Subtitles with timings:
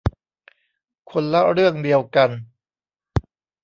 [1.11, 2.29] คนละเรื่องเดียวกัน